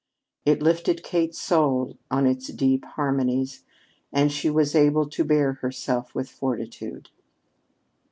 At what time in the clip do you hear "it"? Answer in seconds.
0.45-0.63